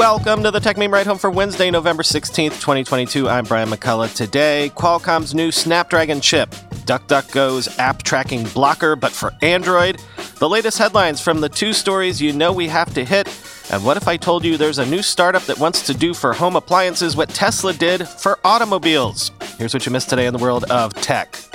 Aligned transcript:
Welcome 0.00 0.42
to 0.44 0.50
the 0.50 0.60
Techmeme 0.60 0.90
Ride 0.90 1.06
Home 1.06 1.18
for 1.18 1.30
Wednesday, 1.30 1.70
November 1.70 2.02
16th, 2.02 2.58
2022. 2.58 3.28
I'm 3.28 3.44
Brian 3.44 3.68
McCullough. 3.68 4.16
Today, 4.16 4.72
Qualcomm's 4.74 5.34
new 5.34 5.52
Snapdragon 5.52 6.22
chip, 6.22 6.48
DuckDuckGo's 6.86 7.78
app 7.78 8.02
tracking 8.02 8.44
blocker, 8.44 8.96
but 8.96 9.12
for 9.12 9.30
Android, 9.42 10.00
the 10.38 10.48
latest 10.48 10.78
headlines 10.78 11.20
from 11.20 11.42
the 11.42 11.50
two 11.50 11.74
stories 11.74 12.18
you 12.18 12.32
know 12.32 12.50
we 12.50 12.66
have 12.66 12.94
to 12.94 13.04
hit, 13.04 13.28
and 13.70 13.84
what 13.84 13.98
if 13.98 14.08
I 14.08 14.16
told 14.16 14.42
you 14.42 14.56
there's 14.56 14.78
a 14.78 14.86
new 14.86 15.02
startup 15.02 15.42
that 15.42 15.58
wants 15.58 15.84
to 15.88 15.92
do 15.92 16.14
for 16.14 16.32
home 16.32 16.56
appliances 16.56 17.14
what 17.14 17.28
Tesla 17.28 17.74
did 17.74 18.08
for 18.08 18.38
automobiles? 18.42 19.32
Here's 19.58 19.74
what 19.74 19.84
you 19.84 19.92
missed 19.92 20.08
today 20.08 20.24
in 20.24 20.32
the 20.32 20.42
world 20.42 20.64
of 20.70 20.94
tech. 20.94 21.49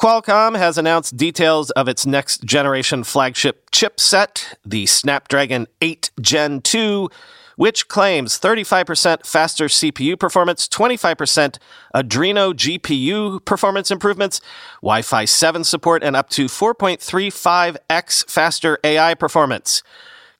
Qualcomm 0.00 0.56
has 0.56 0.78
announced 0.78 1.18
details 1.18 1.70
of 1.72 1.86
its 1.86 2.06
next 2.06 2.42
generation 2.42 3.04
flagship 3.04 3.70
chipset, 3.70 4.54
the 4.64 4.86
Snapdragon 4.86 5.66
8 5.82 6.10
Gen 6.18 6.62
2, 6.62 7.10
which 7.56 7.86
claims 7.86 8.40
35% 8.40 9.26
faster 9.26 9.66
CPU 9.66 10.18
performance, 10.18 10.66
25% 10.68 11.58
Adreno 11.94 12.54
GPU 12.54 13.44
performance 13.44 13.90
improvements, 13.90 14.40
Wi 14.80 15.02
Fi 15.02 15.26
7 15.26 15.64
support, 15.64 16.02
and 16.02 16.16
up 16.16 16.30
to 16.30 16.46
4.35x 16.46 18.30
faster 18.30 18.78
AI 18.82 19.12
performance. 19.12 19.82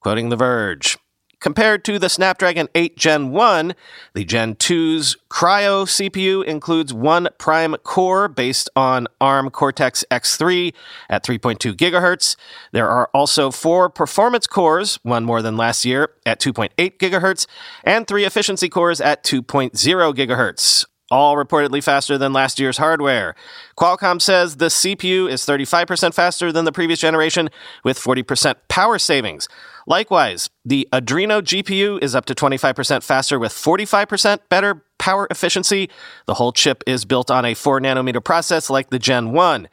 Quoting 0.01 0.31
The 0.31 0.37
Verge. 0.37 0.97
Compared 1.41 1.85
to 1.85 1.99
the 1.99 2.11
Snapdragon 2.11 2.69
8 2.75 2.97
Gen 2.97 3.31
1, 3.31 3.75
the 4.13 4.25
Gen 4.25 4.55
2's 4.57 5.17
Kryo 5.31 5.85
CPU 5.87 6.45
includes 6.45 6.93
one 6.93 7.29
prime 7.39 7.75
core 7.83 8.29
based 8.29 8.69
on 8.77 9.07
ARM 9.23 9.49
Cortex 9.49 10.05
X3 10.11 10.75
at 11.09 11.25
3.2 11.25 11.75
gigahertz. 11.75 12.37
There 12.73 12.89
are 12.89 13.09
also 13.15 13.51
four 13.51 13.89
performance 13.89 14.47
cores, 14.47 14.99
one 15.03 15.25
more 15.25 15.41
than 15.41 15.57
last 15.57 15.87
year, 15.87 16.11
at 16.27 16.41
2.8 16.41 16.99
gigahertz, 16.99 17.47
and 17.85 18.07
three 18.07 18.27
efficiency 18.27 18.69
cores 18.69 19.01
at 19.01 19.25
2.0 19.25 19.73
gigahertz 20.15 20.85
all 21.11 21.37
reportedly 21.37 21.83
faster 21.83 22.17
than 22.17 22.33
last 22.33 22.59
year's 22.59 22.79
hardware. 22.79 23.35
Qualcomm 23.77 24.21
says 24.21 24.57
the 24.57 24.67
CPU 24.67 25.29
is 25.29 25.45
35% 25.45 26.15
faster 26.15 26.53
than 26.53 26.65
the 26.65 26.73
previous 26.73 27.01
generation 27.01 27.51
with 27.85 27.99
40% 27.99 28.55
power 28.69 28.99
savings. 28.99 29.49
Likewise, 29.87 30.51
the 30.65 30.89
Adreno 30.93 31.41
GPU 31.43 32.03
is 32.03 32.15
up 32.15 32.27
to 32.27 32.35
25% 32.35 33.03
faster 33.03 33.39
with 33.39 33.53
45% 33.53 34.41
better 34.49 34.85
power 34.99 35.27
efficiency. 35.31 35.91
The 36.27 36.35
whole 36.35 36.53
chip 36.53 36.85
is 36.87 37.05
built 37.05 37.31
on 37.31 37.45
a 37.45 37.55
4 37.55 37.81
nanometer 37.81 38.23
process 38.23 38.71
like 38.71 38.91
the 38.91 38.99
Gen 38.99 39.33
1. 39.33 39.69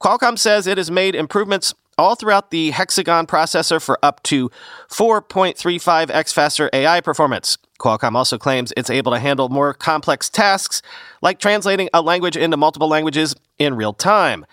Qualcomm 0.00 0.38
says 0.38 0.66
it 0.66 0.78
has 0.78 0.90
made 0.90 1.14
improvements 1.14 1.74
all 1.98 2.14
throughout 2.14 2.50
the 2.50 2.70
Hexagon 2.70 3.26
processor 3.26 3.82
for 3.82 3.98
up 4.02 4.22
to 4.22 4.50
4.35x 4.88 6.32
faster 6.32 6.70
AI 6.72 7.00
performance. 7.00 7.58
Qualcomm 7.78 8.16
also 8.16 8.38
claims 8.38 8.72
it's 8.76 8.90
able 8.90 9.12
to 9.12 9.18
handle 9.18 9.48
more 9.48 9.72
complex 9.72 10.28
tasks, 10.28 10.82
like 11.22 11.38
translating 11.38 11.88
a 11.94 12.02
language 12.02 12.36
into 12.36 12.56
multiple 12.56 12.88
languages 12.88 13.34
in 13.58 13.76
real 13.76 13.92
time. 13.92 14.44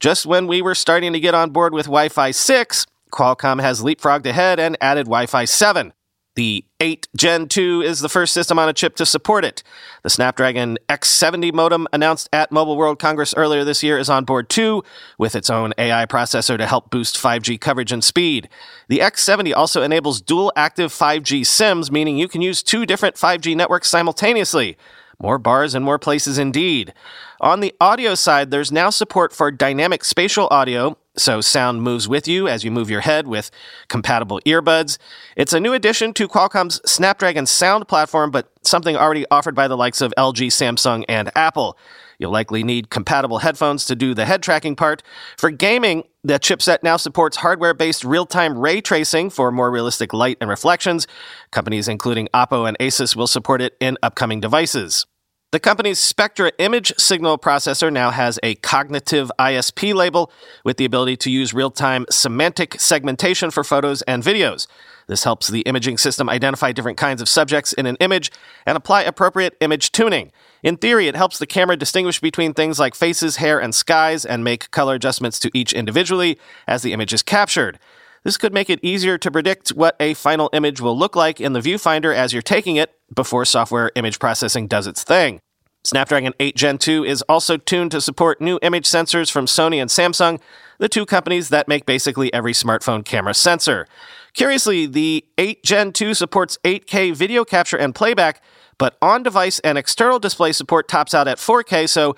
Just 0.00 0.26
when 0.26 0.46
we 0.48 0.62
were 0.62 0.74
starting 0.74 1.12
to 1.12 1.20
get 1.20 1.34
on 1.34 1.50
board 1.50 1.72
with 1.72 1.86
Wi 1.86 2.08
Fi 2.08 2.32
6, 2.32 2.86
Qualcomm 3.12 3.60
has 3.60 3.82
leapfrogged 3.82 4.26
ahead 4.26 4.58
and 4.58 4.76
added 4.80 5.06
Wi 5.06 5.26
Fi 5.26 5.44
7. 5.44 5.92
The 6.34 6.64
8 6.80 7.08
Gen 7.14 7.46
2 7.46 7.82
is 7.82 8.00
the 8.00 8.08
first 8.08 8.32
system 8.32 8.58
on 8.58 8.66
a 8.66 8.72
chip 8.72 8.96
to 8.96 9.04
support 9.04 9.44
it. 9.44 9.62
The 10.02 10.08
Snapdragon 10.08 10.78
X70 10.88 11.52
modem 11.52 11.86
announced 11.92 12.30
at 12.32 12.50
Mobile 12.50 12.78
World 12.78 12.98
Congress 12.98 13.34
earlier 13.36 13.64
this 13.64 13.82
year 13.82 13.98
is 13.98 14.08
on 14.08 14.24
board 14.24 14.48
too, 14.48 14.82
with 15.18 15.36
its 15.36 15.50
own 15.50 15.74
AI 15.76 16.06
processor 16.06 16.56
to 16.56 16.66
help 16.66 16.90
boost 16.90 17.16
5G 17.16 17.60
coverage 17.60 17.92
and 17.92 18.02
speed. 18.02 18.48
The 18.88 19.00
X70 19.00 19.54
also 19.54 19.82
enables 19.82 20.22
dual 20.22 20.50
active 20.56 20.90
5G 20.90 21.44
SIMs, 21.44 21.92
meaning 21.92 22.16
you 22.16 22.28
can 22.28 22.40
use 22.40 22.62
two 22.62 22.86
different 22.86 23.16
5G 23.16 23.54
networks 23.54 23.90
simultaneously. 23.90 24.78
More 25.20 25.38
bars 25.38 25.74
in 25.74 25.82
more 25.82 25.98
places 25.98 26.38
indeed. 26.38 26.94
On 27.42 27.60
the 27.60 27.74
audio 27.78 28.14
side, 28.14 28.50
there's 28.50 28.72
now 28.72 28.88
support 28.88 29.34
for 29.34 29.50
dynamic 29.50 30.02
spatial 30.02 30.48
audio, 30.50 30.96
so 31.16 31.40
sound 31.40 31.82
moves 31.82 32.08
with 32.08 32.26
you 32.26 32.48
as 32.48 32.64
you 32.64 32.70
move 32.70 32.90
your 32.90 33.00
head 33.00 33.26
with 33.26 33.50
compatible 33.88 34.40
earbuds. 34.46 34.98
It's 35.36 35.52
a 35.52 35.60
new 35.60 35.72
addition 35.72 36.14
to 36.14 36.28
Qualcomm's 36.28 36.80
Snapdragon 36.90 37.46
sound 37.46 37.88
platform, 37.88 38.30
but 38.30 38.50
something 38.62 38.96
already 38.96 39.26
offered 39.30 39.54
by 39.54 39.68
the 39.68 39.76
likes 39.76 40.00
of 40.00 40.12
LG, 40.16 40.46
Samsung, 40.48 41.04
and 41.08 41.30
Apple. 41.36 41.76
You'll 42.18 42.30
likely 42.30 42.62
need 42.62 42.88
compatible 42.88 43.38
headphones 43.38 43.84
to 43.86 43.96
do 43.96 44.14
the 44.14 44.24
head 44.24 44.42
tracking 44.42 44.76
part. 44.76 45.02
For 45.36 45.50
gaming, 45.50 46.04
the 46.22 46.34
chipset 46.34 46.82
now 46.82 46.96
supports 46.96 47.38
hardware 47.38 47.74
based 47.74 48.04
real 48.04 48.26
time 48.26 48.56
ray 48.56 48.80
tracing 48.80 49.30
for 49.30 49.50
more 49.50 49.70
realistic 49.70 50.12
light 50.12 50.38
and 50.40 50.48
reflections. 50.48 51.06
Companies 51.50 51.88
including 51.88 52.28
Oppo 52.32 52.68
and 52.68 52.78
Asus 52.78 53.16
will 53.16 53.26
support 53.26 53.60
it 53.60 53.76
in 53.80 53.98
upcoming 54.02 54.40
devices. 54.40 55.06
The 55.52 55.60
company's 55.60 55.98
Spectra 55.98 56.50
image 56.56 56.94
signal 56.96 57.36
processor 57.36 57.92
now 57.92 58.10
has 58.10 58.38
a 58.42 58.54
cognitive 58.54 59.30
ISP 59.38 59.92
label 59.92 60.32
with 60.64 60.78
the 60.78 60.86
ability 60.86 61.18
to 61.18 61.30
use 61.30 61.52
real 61.52 61.70
time 61.70 62.06
semantic 62.08 62.80
segmentation 62.80 63.50
for 63.50 63.62
photos 63.62 64.00
and 64.02 64.22
videos. 64.22 64.66
This 65.08 65.24
helps 65.24 65.48
the 65.48 65.60
imaging 65.62 65.98
system 65.98 66.30
identify 66.30 66.72
different 66.72 66.96
kinds 66.96 67.20
of 67.20 67.28
subjects 67.28 67.74
in 67.74 67.84
an 67.84 67.98
image 68.00 68.32
and 68.64 68.78
apply 68.78 69.02
appropriate 69.02 69.54
image 69.60 69.92
tuning. 69.92 70.32
In 70.62 70.78
theory, 70.78 71.06
it 71.06 71.16
helps 71.16 71.38
the 71.38 71.46
camera 71.46 71.76
distinguish 71.76 72.18
between 72.18 72.54
things 72.54 72.78
like 72.78 72.94
faces, 72.94 73.36
hair, 73.36 73.60
and 73.60 73.74
skies 73.74 74.24
and 74.24 74.42
make 74.42 74.70
color 74.70 74.94
adjustments 74.94 75.38
to 75.40 75.50
each 75.52 75.74
individually 75.74 76.38
as 76.66 76.80
the 76.80 76.94
image 76.94 77.12
is 77.12 77.22
captured. 77.22 77.78
This 78.24 78.38
could 78.38 78.54
make 78.54 78.70
it 78.70 78.80
easier 78.82 79.18
to 79.18 79.30
predict 79.30 79.70
what 79.70 79.96
a 80.00 80.14
final 80.14 80.48
image 80.54 80.80
will 80.80 80.96
look 80.96 81.14
like 81.14 81.42
in 81.42 81.52
the 81.52 81.60
viewfinder 81.60 82.14
as 82.14 82.32
you're 82.32 82.40
taking 82.40 82.76
it 82.76 82.94
before 83.14 83.44
software 83.44 83.90
image 83.94 84.18
processing 84.18 84.66
does 84.66 84.86
its 84.86 85.02
thing. 85.02 85.40
Snapdragon 85.84 86.32
8 86.38 86.54
Gen 86.54 86.78
2 86.78 87.04
is 87.04 87.22
also 87.22 87.56
tuned 87.56 87.90
to 87.90 88.00
support 88.00 88.40
new 88.40 88.58
image 88.62 88.86
sensors 88.86 89.30
from 89.30 89.46
Sony 89.46 89.80
and 89.80 89.90
Samsung, 89.90 90.40
the 90.78 90.88
two 90.88 91.04
companies 91.04 91.48
that 91.48 91.66
make 91.66 91.86
basically 91.86 92.32
every 92.32 92.52
smartphone 92.52 93.04
camera 93.04 93.34
sensor. 93.34 93.86
Curiously, 94.32 94.86
the 94.86 95.24
8 95.38 95.62
Gen 95.64 95.92
2 95.92 96.14
supports 96.14 96.56
8K 96.64 97.14
video 97.14 97.44
capture 97.44 97.76
and 97.76 97.94
playback, 97.94 98.40
but 98.78 98.96
on 99.02 99.22
device 99.22 99.58
and 99.60 99.76
external 99.76 100.20
display 100.20 100.52
support 100.52 100.88
tops 100.88 101.14
out 101.14 101.26
at 101.26 101.38
4K, 101.38 101.88
so 101.88 102.16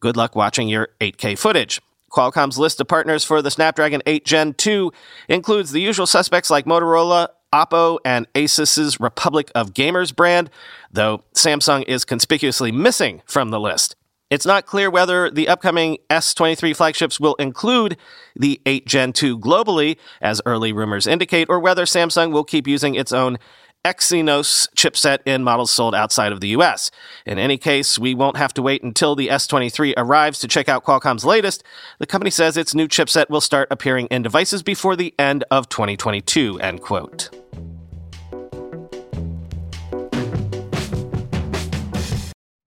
good 0.00 0.16
luck 0.16 0.36
watching 0.36 0.68
your 0.68 0.88
8K 1.00 1.38
footage. 1.38 1.80
Qualcomm's 2.12 2.58
list 2.58 2.80
of 2.80 2.88
partners 2.88 3.24
for 3.24 3.42
the 3.42 3.50
Snapdragon 3.50 4.02
8 4.06 4.24
Gen 4.24 4.54
2 4.54 4.92
includes 5.28 5.72
the 5.72 5.80
usual 5.80 6.06
suspects 6.06 6.50
like 6.50 6.66
Motorola, 6.66 7.28
Oppo, 7.52 7.98
and 8.04 8.26
Asus's 8.34 9.00
Republic 9.00 9.50
of 9.54 9.72
Gamers 9.72 10.14
brand, 10.14 10.50
though 10.90 11.24
Samsung 11.34 11.84
is 11.86 12.04
conspicuously 12.04 12.72
missing 12.72 13.22
from 13.26 13.50
the 13.50 13.60
list. 13.60 13.96
It's 14.28 14.46
not 14.46 14.66
clear 14.66 14.90
whether 14.90 15.30
the 15.30 15.46
upcoming 15.46 15.98
S23 16.10 16.74
flagships 16.74 17.20
will 17.20 17.36
include 17.36 17.96
the 18.34 18.60
8 18.66 18.84
Gen 18.84 19.12
2 19.12 19.38
globally, 19.38 19.98
as 20.20 20.42
early 20.44 20.72
rumors 20.72 21.06
indicate, 21.06 21.46
or 21.48 21.60
whether 21.60 21.84
Samsung 21.84 22.32
will 22.32 22.42
keep 22.42 22.66
using 22.66 22.96
its 22.96 23.12
own 23.12 23.38
Exynos 23.86 24.66
chipset 24.74 25.20
in 25.24 25.44
models 25.44 25.70
sold 25.70 25.94
outside 25.94 26.32
of 26.32 26.40
the 26.40 26.48
US. 26.48 26.90
In 27.24 27.38
any 27.38 27.56
case, 27.56 28.00
we 28.00 28.16
won't 28.16 28.36
have 28.36 28.52
to 28.54 28.62
wait 28.62 28.82
until 28.82 29.14
the 29.14 29.28
S23 29.28 29.94
arrives 29.96 30.40
to 30.40 30.48
check 30.48 30.68
out 30.68 30.84
Qualcomm's 30.84 31.24
latest. 31.24 31.62
The 32.00 32.06
company 32.06 32.32
says 32.32 32.56
its 32.56 32.74
new 32.74 32.88
chipset 32.88 33.30
will 33.30 33.40
start 33.40 33.68
appearing 33.70 34.08
in 34.08 34.22
devices 34.22 34.64
before 34.64 34.96
the 34.96 35.14
end 35.20 35.44
of 35.52 35.68
2022, 35.68 36.58
end 36.58 36.80
quote. 36.80 37.30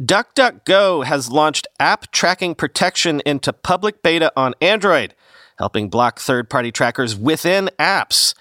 DuckDuckGo 0.01 1.03
has 1.03 1.29
launched 1.29 1.67
app 1.81 2.09
tracking 2.13 2.55
protection 2.55 3.21
into 3.25 3.51
public 3.51 4.01
beta 4.01 4.31
on 4.37 4.53
Android, 4.61 5.15
helping 5.57 5.89
block 5.89 6.17
third 6.17 6.49
party 6.49 6.71
trackers 6.71 7.17
within 7.17 7.69
apps. 7.77 8.33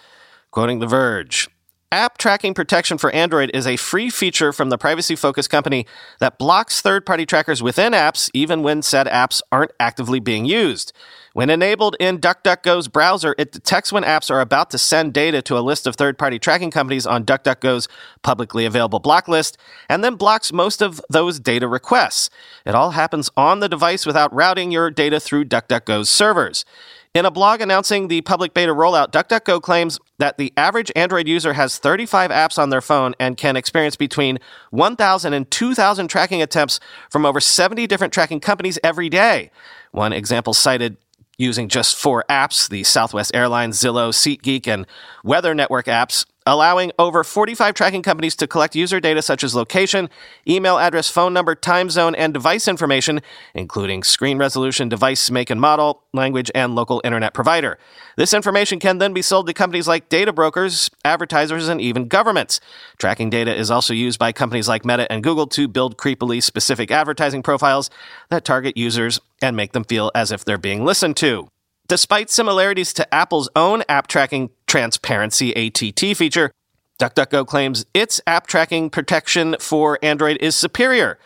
Quoting 0.53 0.79
The 0.79 0.87
Verge. 0.87 1.49
App 1.91 2.19
tracking 2.19 2.53
protection 2.53 2.99
for 2.99 3.11
Android 3.13 3.51
is 3.55 3.67
a 3.67 3.79
free 3.79 4.11
feature 4.11 4.53
from 4.53 4.69
the 4.69 4.77
privacy 4.77 5.17
focused 5.17 5.49
company 5.49 5.87
that 6.21 6.37
blocks 6.37 6.83
third 6.83 7.07
party 7.07 7.25
trackers 7.25 7.63
within 7.63 7.95
apps, 7.95 8.29
even 8.35 8.63
when 8.63 8.83
said 8.83 9.07
apps 9.07 9.41
aren't 9.51 9.71
actively 9.81 10.21
being 10.21 10.45
used. 10.45 10.93
When 11.33 11.49
enabled 11.49 11.97
in 11.99 12.19
DuckDuckGo's 12.19 12.89
browser, 12.89 13.35
it 13.39 13.53
detects 13.53 13.91
when 13.91 14.03
apps 14.03 14.31
are 14.31 14.43
about 14.43 14.69
to 14.73 14.79
send 14.79 15.15
data 15.15 15.41
to 15.41 15.57
a 15.57 15.61
list 15.61 15.87
of 15.87 15.97
third 15.97 16.19
party 16.19 16.39
tracking 16.39 16.71
companies 16.71 17.07
on 17.07 17.25
DuckDuckGo's 17.25 17.89
publicly 18.21 18.67
available 18.67 18.99
block 18.99 19.27
list, 19.27 19.57
and 19.89 20.05
then 20.05 20.17
blocks 20.17 20.53
most 20.53 20.83
of 20.83 21.01
those 21.09 21.41
data 21.41 21.67
requests. 21.67 22.29
It 22.67 22.75
all 22.75 22.91
happens 22.91 23.31
on 23.35 23.61
the 23.61 23.69
device 23.69 24.05
without 24.05 24.35
routing 24.35 24.71
your 24.71 24.91
data 24.91 25.21
through 25.21 25.47
DuckDuckGo's 25.47 26.11
servers. 26.11 26.67
In 27.15 27.25
a 27.25 27.31
blog 27.31 27.61
announcing 27.61 28.09
the 28.09 28.21
public 28.21 28.53
beta 28.53 28.73
rollout, 28.73 29.13
DuckDuckGo 29.13 29.63
claims 29.63 29.99
that 30.19 30.37
the 30.37 30.53
average 30.57 30.93
Android 30.95 31.27
user 31.27 31.55
has 31.55 31.79
35 31.79 32.31
apps 32.31 32.59
on 32.59 32.71
their 32.71 32.83
phone 32.83 33.15
and 33.19 33.37
can 33.37 33.57
experience 33.57 33.97
between 33.97 34.39
1,000 34.71 35.33
and 35.33 35.51
2,000 35.51 36.09
tracking 36.09 36.43
attempts 36.43 36.81
from 37.11 37.25
over 37.25 37.41
70 37.41 37.87
different 37.87 38.13
tracking 38.13 38.41
companies 38.41 38.79
every 38.85 39.09
day. 39.09 39.51
One 39.93 40.13
example 40.13 40.53
cited 40.53 40.99
using 41.39 41.69
just 41.69 41.97
four 41.97 42.25
apps 42.29 42.69
the 42.69 42.85
Southwest 42.85 43.35
Airlines, 43.35 43.81
Zillow, 43.81 44.11
SeatGeek, 44.11 44.67
and 44.67 44.87
Weather 45.25 45.55
Network 45.55 45.87
apps, 45.87 46.27
allowing 46.49 46.91
over 46.99 47.23
45 47.23 47.75
tracking 47.75 48.03
companies 48.03 48.35
to 48.37 48.47
collect 48.47 48.75
user 48.75 49.01
data 49.01 49.21
such 49.21 49.45
as 49.45 49.55
location, 49.55 50.09
email 50.49 50.79
address, 50.79 51.11
phone 51.11 51.35
number, 51.35 51.55
time 51.55 51.91
zone, 51.91 52.15
and 52.15 52.33
device 52.33 52.67
information, 52.67 53.21
including 53.55 54.03
screen 54.03 54.39
resolution, 54.39 54.89
device 54.89 55.31
make 55.31 55.51
and 55.51 55.61
model, 55.61 56.03
language, 56.15 56.51
and 56.55 56.75
local 56.75 57.01
internet 57.05 57.35
provider. 57.35 57.79
This 58.17 58.33
information 58.33 58.81
can 58.81 58.99
then 58.99 59.13
be 59.13 59.23
sold 59.23 59.47
to 59.47 59.53
companies 59.53 59.87
like 59.87 60.09
data 60.09 60.33
brokers, 60.33 60.91
advertisers, 61.05 61.69
and 61.69 61.81
even 61.81 62.09
governments. 62.09 62.61
Tracking 62.97 63.31
data 63.31 63.55
is 63.55 63.71
also 63.71 63.93
used 63.93 64.19
by 64.19 64.33
companies 64.33 64.69
like 64.69 64.85
Meta 64.85 65.11
and 65.13 65.23
Google 65.23 65.47
to 65.49 65.69
build 65.69 65.99
creepily 65.99 66.43
specific 66.43 66.91
advertising 66.91 67.43
profiles 67.43 67.91
that 68.31 68.45
target 68.45 68.77
users 68.77 69.21
and 69.43 69.55
make 69.55 69.73
them 69.73 69.85
feel 69.85 70.11
as 70.15 70.33
if 70.33 70.45
they're 70.45 70.59
being 70.59 70.85
listened 70.85 71.17
to. 71.19 71.49
Despite 71.89 72.29
similarities 72.29 72.93
to 72.95 73.15
Apple's 73.15 73.49
own 73.57 73.83
app 73.89 74.09
tracking 74.09 74.51
transparency 74.69 75.53
ATT 75.53 76.17
feature, 76.17 76.53
DuckDuckGo 77.01 77.47
claims 77.47 77.87
its 77.95 78.21
app 78.27 78.47
tracking 78.47 78.91
protection 78.91 79.57
for 79.59 79.99
Android 80.03 80.37
is 80.41 80.55
superior. 80.55 81.19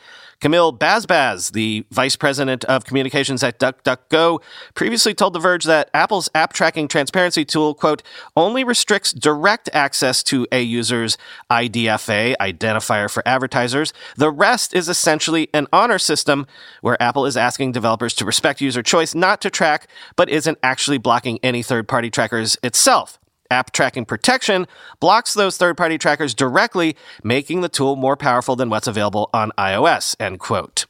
Kamyl 0.43 0.77
Bazbaz, 0.77 1.53
the 1.53 1.87
vice 1.93 2.17
president 2.17 2.65
of 2.65 2.85
communications 2.85 3.45
at 3.45 3.61
DuckDuckGo, 3.61 4.43
previously 4.75 5.15
told 5.15 5.35
The 5.35 5.39
Verge 5.39 5.65
that 5.67 5.89
Apple's 5.95 6.29
app 6.35 6.53
tracking 6.53 6.89
transparency 6.89 7.45
tool, 7.45 7.75
quote, 7.75 8.03
only 8.37 8.65
restricts 8.65 9.13
direct 9.13 9.71
access 9.73 10.21
to 10.25 10.45
a 10.51 10.61
user's 10.61 11.17
IDFA, 11.49 12.35
identifier 12.39 13.09
for 13.09 13.23
advertisers. 13.25 13.93
The 14.17 14.33
rest 14.33 14.75
is 14.75 14.89
essentially 14.89 15.49
an 15.55 15.69
honor 15.73 16.01
system 16.01 16.49
where 16.81 17.01
Apple 17.01 17.25
is 17.25 17.37
asking 17.37 17.71
developers 17.71 18.13
to 18.15 18.25
respect 18.25 18.61
user 18.61 18.83
choice 18.83 19.15
not 19.15 19.41
to 19.43 19.49
track, 19.49 19.87
but 20.17 20.29
isn't 20.29 20.59
actually 20.61 20.99
blocking 20.99 21.39
any 21.45 21.63
third 21.63 21.87
party 21.87 22.11
trackers 22.11 22.59
itself. 22.65 23.21
App 23.53 23.71
tracking 23.71 24.07
protection 24.07 24.67
blocks 24.99 25.35
those 25.35 25.59
third 25.59 25.77
party 25.77 25.99
trackers 25.99 26.33
directly, 26.33 26.97
making 27.23 27.61
the 27.61 27.69
tool 27.69 27.97
more 27.97 28.17
powerful 28.17 28.57
than 28.57 28.71
what's 28.71 28.87
available 28.87 29.29
on 29.35 29.53
iOS. 29.59 30.17
End 30.19 30.41
quote. 30.41 30.87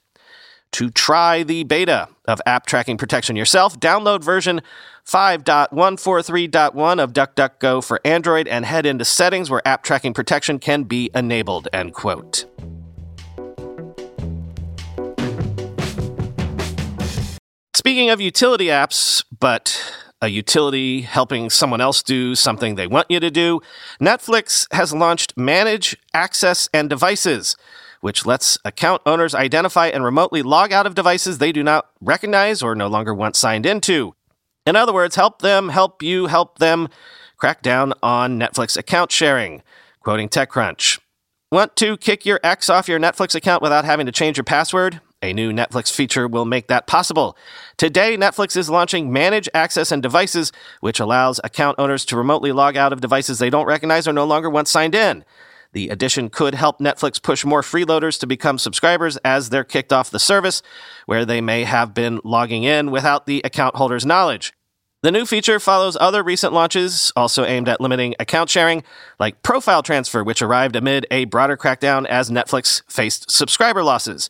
To 0.70 0.88
try 0.88 1.43
the 1.43 1.64
beta 1.64 2.06
of 2.26 2.41
app 2.47 2.67
tracking 2.67 2.99
protection 2.99 3.35
yourself, 3.35 3.81
download 3.81 4.23
version 4.23 4.61
5.143.1 5.05 7.03
of 7.03 7.12
DuckDuckGo 7.12 7.85
for 7.85 8.00
Android 8.05 8.47
and 8.47 8.65
head 8.65 8.87
into 8.87 9.05
settings 9.05 9.50
where 9.50 9.67
app 9.67 9.82
tracking 9.82 10.15
protection 10.15 10.61
can 10.61 10.85
be 10.85 11.11
enabled. 11.17 11.67
End 11.73 11.93
quote. 11.94 12.44
Speaking 17.75 18.11
of 18.11 18.20
utility 18.20 18.67
apps, 18.67 19.25
but 19.41 19.82
a 20.23 20.29
utility 20.29 21.03
helping 21.03 21.51
someone 21.51 21.81
else 21.81 22.03
do 22.03 22.35
something 22.37 22.77
they 22.77 22.87
want 22.87 23.11
you 23.11 23.19
to 23.19 23.31
do, 23.31 23.61
Netflix 24.01 24.73
has 24.73 24.95
launched 24.95 25.37
Manage 25.37 25.97
Access 26.15 26.69
and 26.73 26.89
Devices, 26.89 27.57
which 28.01 28.25
lets 28.25 28.57
account 28.65 29.03
owners 29.05 29.35
identify 29.35 29.89
and 29.89 30.05
remotely 30.05 30.41
log 30.41 30.73
out 30.73 30.87
of 30.87 30.95
devices 30.95 31.39
they 31.39 31.51
do 31.51 31.65
not 31.65 31.91
recognize 32.01 32.63
or 32.63 32.77
no 32.77 32.87
longer 32.87 33.13
want 33.13 33.35
signed 33.35 33.67
into. 33.67 34.15
In 34.65 34.77
other 34.77 34.93
words, 34.93 35.17
help 35.17 35.43
them 35.43 35.71
help 35.71 36.03
you 36.03 36.27
help 36.27 36.59
them 36.59 36.89
crack 37.37 37.61
down 37.61 37.93
on 38.01 38.39
Netflix 38.39 38.77
account 38.77 39.11
sharing. 39.11 39.63
Quoting 40.01 40.29
TechCrunch. 40.29 41.01
Want 41.51 41.75
to 41.77 41.97
kick 41.97 42.25
your 42.25 42.41
ex 42.45 42.71
off 42.71 42.89
your 42.89 43.01
Netflix 43.01 43.35
account 43.35 43.61
without 43.61 43.85
having 43.85 44.07
to 44.07 44.13
change 44.13 44.37
your 44.37 44.45
password? 44.45 45.01
A 45.23 45.33
new 45.33 45.53
Netflix 45.53 45.93
feature 45.93 46.27
will 46.27 46.45
make 46.45 46.67
that 46.67 46.89
possible. 46.89 47.37
Today, 47.77 48.17
Netflix 48.17 48.57
is 48.57 48.69
launching 48.69 49.13
Manage 49.13 49.49
Access 49.55 49.93
and 49.93 50.03
Devices, 50.03 50.51
which 50.81 50.99
allows 50.99 51.41
account 51.45 51.79
owners 51.79 52.05
to 52.07 52.17
remotely 52.17 52.51
log 52.51 52.77
out 52.77 52.93
of 52.93 53.01
devices 53.01 53.39
they 53.39 53.49
don't 53.49 53.67
recognize 53.67 54.09
or 54.09 54.13
no 54.13 54.25
longer 54.25 54.51
want 54.51 54.67
signed 54.67 54.97
in. 54.97 55.25
The 55.75 55.89
addition 55.89 56.29
could 56.29 56.55
help 56.55 56.81
Netflix 56.81 57.23
push 57.23 57.45
more 57.45 57.63
freeloaders 57.63 58.19
to 58.21 58.27
become 58.27 58.59
subscribers 58.59 59.17
as 59.19 59.49
they're 59.49 59.65
kicked 59.65 59.93
off 59.93 60.11
the 60.11 60.19
service, 60.19 60.61
where 61.07 61.25
they 61.25 61.41
may 61.41 61.65
have 61.65 61.95
been 61.95 62.21
logging 62.25 62.65
in 62.65 62.91
without 62.91 63.27
the 63.27 63.41
account 63.45 63.77
holder's 63.77 64.05
knowledge. 64.05 64.53
The 65.03 65.11
new 65.11 65.25
feature 65.25 65.59
follows 65.59 65.97
other 66.01 66.23
recent 66.23 66.53
launches, 66.53 67.13
also 67.17 67.45
aimed 67.45 67.69
at 67.69 67.81
limiting 67.81 68.15
account 68.21 68.51
sharing, 68.51 68.85
like 69.19 69.43
Profile 69.43 69.83
Transfer, 69.83 70.23
which 70.23 70.43
arrived 70.43 70.77
amid 70.77 71.07
a 71.11 71.25
broader 71.25 71.57
crackdown 71.57 72.07
as 72.07 72.31
Netflix 72.31 72.83
faced 72.89 73.31
subscriber 73.31 73.83
losses. 73.83 74.29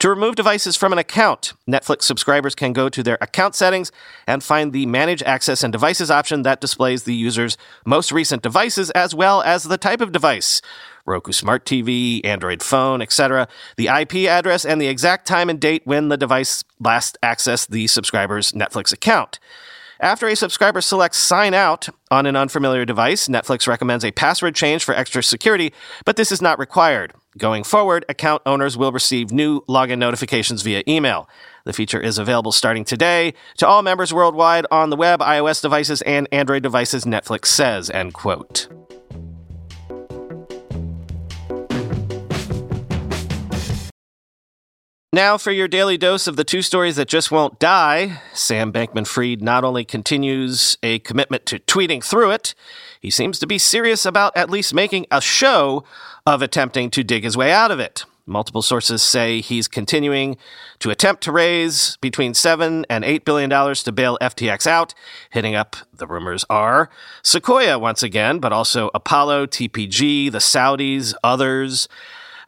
To 0.00 0.08
remove 0.08 0.34
devices 0.34 0.76
from 0.76 0.92
an 0.92 0.98
account, 0.98 1.52
Netflix 1.68 2.02
subscribers 2.02 2.54
can 2.54 2.72
go 2.72 2.88
to 2.88 3.02
their 3.02 3.18
account 3.20 3.54
settings 3.54 3.92
and 4.26 4.42
find 4.42 4.72
the 4.72 4.86
Manage 4.86 5.22
Access 5.22 5.62
and 5.62 5.72
Devices 5.72 6.10
option 6.10 6.42
that 6.42 6.60
displays 6.60 7.04
the 7.04 7.14
user's 7.14 7.56
most 7.86 8.12
recent 8.12 8.42
devices 8.42 8.90
as 8.90 9.14
well 9.14 9.40
as 9.42 9.64
the 9.64 9.78
type 9.78 10.00
of 10.00 10.12
device. 10.12 10.60
Roku 11.06 11.32
Smart 11.32 11.64
TV, 11.64 12.24
Android 12.24 12.62
phone, 12.62 13.02
etc., 13.02 13.46
the 13.76 13.88
IP 13.88 14.28
address, 14.28 14.64
and 14.64 14.80
the 14.80 14.88
exact 14.88 15.26
time 15.26 15.50
and 15.50 15.60
date 15.60 15.82
when 15.84 16.08
the 16.08 16.16
device 16.16 16.64
last 16.80 17.18
accessed 17.22 17.68
the 17.68 17.86
subscriber's 17.86 18.52
Netflix 18.52 18.92
account. 18.92 19.38
After 20.00 20.26
a 20.26 20.34
subscriber 20.34 20.80
selects 20.80 21.18
sign 21.18 21.54
out 21.54 21.88
on 22.10 22.26
an 22.26 22.36
unfamiliar 22.36 22.84
device, 22.84 23.28
Netflix 23.28 23.68
recommends 23.68 24.04
a 24.04 24.12
password 24.12 24.54
change 24.54 24.82
for 24.82 24.94
extra 24.94 25.22
security, 25.22 25.72
but 26.04 26.16
this 26.16 26.32
is 26.32 26.42
not 26.42 26.58
required. 26.58 27.14
Going 27.36 27.64
forward, 27.64 28.04
account 28.08 28.42
owners 28.46 28.76
will 28.76 28.92
receive 28.92 29.32
new 29.32 29.62
login 29.62 29.98
notifications 29.98 30.62
via 30.62 30.84
email. 30.86 31.28
The 31.64 31.72
feature 31.72 31.98
is 31.98 32.16
available 32.16 32.52
starting 32.52 32.84
today 32.84 33.34
to 33.56 33.66
all 33.66 33.82
members 33.82 34.14
worldwide 34.14 34.66
on 34.70 34.90
the 34.90 34.96
web, 34.96 35.18
iOS 35.18 35.60
devices, 35.60 36.00
and 36.02 36.28
Android 36.30 36.62
devices, 36.62 37.04
Netflix 37.04 37.46
says, 37.46 37.90
end 37.90 38.14
quote. 38.14 38.68
Now, 45.14 45.38
for 45.38 45.52
your 45.52 45.68
daily 45.68 45.96
dose 45.96 46.26
of 46.26 46.34
the 46.34 46.42
two 46.42 46.60
stories 46.60 46.96
that 46.96 47.06
just 47.06 47.30
won't 47.30 47.60
die, 47.60 48.20
Sam 48.32 48.72
Bankman 48.72 49.06
Fried 49.06 49.40
not 49.40 49.62
only 49.62 49.84
continues 49.84 50.76
a 50.82 50.98
commitment 50.98 51.46
to 51.46 51.60
tweeting 51.60 52.02
through 52.02 52.32
it, 52.32 52.52
he 53.00 53.10
seems 53.10 53.38
to 53.38 53.46
be 53.46 53.56
serious 53.56 54.04
about 54.04 54.36
at 54.36 54.50
least 54.50 54.74
making 54.74 55.06
a 55.12 55.20
show 55.20 55.84
of 56.26 56.42
attempting 56.42 56.90
to 56.90 57.04
dig 57.04 57.22
his 57.22 57.36
way 57.36 57.52
out 57.52 57.70
of 57.70 57.78
it. 57.78 58.04
Multiple 58.26 58.60
sources 58.60 59.02
say 59.02 59.40
he's 59.40 59.68
continuing 59.68 60.36
to 60.80 60.90
attempt 60.90 61.22
to 61.22 61.30
raise 61.30 61.96
between 61.98 62.34
seven 62.34 62.84
and 62.90 63.04
eight 63.04 63.24
billion 63.24 63.48
dollars 63.48 63.84
to 63.84 63.92
bail 63.92 64.18
FTX 64.20 64.66
out, 64.66 64.94
hitting 65.30 65.54
up 65.54 65.76
the 65.92 66.08
rumors 66.08 66.44
are 66.50 66.90
Sequoia 67.22 67.78
once 67.78 68.02
again, 68.02 68.40
but 68.40 68.52
also 68.52 68.90
Apollo, 68.92 69.46
TPG, 69.46 70.32
the 70.32 70.38
Saudis, 70.38 71.14
others. 71.22 71.88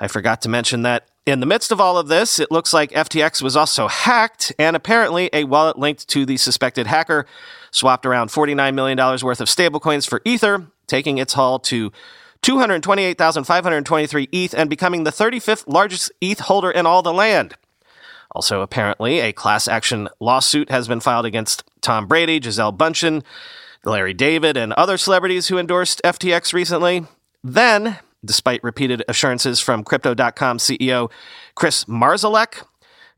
I 0.01 0.09
forgot 0.09 0.43
to 0.43 0.49
mention 0.49 0.83
that 0.83 1.07
in 1.27 1.41
the 1.41 1.47
midst 1.47 1.73
of 1.73 1.81
all 1.81 1.99
of 1.99 2.07
this, 2.07 2.39
it 2.39 2.53
looks 2.53 2.73
like 2.73 2.93
FTX 2.93 3.43
was 3.43 3.57
also 3.57 3.89
hacked, 3.89 4.53
and 4.61 4.77
apparently 4.77 5.29
a 5.33 5.43
wallet 5.45 5.77
linked 5.77 6.09
to 6.09 6.25
the 6.25 6.37
suspected 6.37 6.87
hacker 6.87 7.27
swapped 7.73 8.07
around 8.07 8.29
$49 8.29 8.75
million 8.75 8.97
worth 8.97 9.41
of 9.41 9.49
stablecoins 9.49 10.09
for 10.09 10.23
Ether, 10.25 10.69
taking 10.87 11.19
its 11.19 11.33
haul 11.35 11.59
to 11.59 11.91
228,523 12.43 14.29
ETH 14.31 14.55
and 14.55 14.71
becoming 14.71 15.03
the 15.03 15.11
35th 15.11 15.65
largest 15.67 16.13
ETH 16.21 16.39
holder 16.41 16.71
in 16.71 16.87
all 16.87 17.03
the 17.03 17.13
land. 17.13 17.57
Also, 18.31 18.61
apparently, 18.61 19.19
a 19.19 19.33
class 19.33 19.67
action 19.67 20.09
lawsuit 20.21 20.71
has 20.71 20.87
been 20.87 21.01
filed 21.01 21.27
against 21.27 21.65
Tom 21.81 22.07
Brady, 22.07 22.39
Gisele 22.39 22.73
Bundchen, 22.73 23.25
Larry 23.85 24.15
David, 24.15 24.57
and 24.57 24.73
other 24.75 24.97
celebrities 24.97 25.49
who 25.49 25.59
endorsed 25.59 26.01
FTX 26.05 26.53
recently. 26.53 27.05
Then, 27.43 27.99
despite 28.25 28.63
repeated 28.63 29.03
assurances 29.09 29.61
from 29.61 29.85
Crypto.com 29.85 30.59
CEO 30.59 31.11
Kris 31.55 31.85
Marszalek, 31.85 32.65